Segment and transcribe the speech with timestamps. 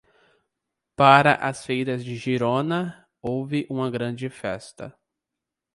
[0.95, 4.97] Para as feiras de Girona, houve uma grande festa.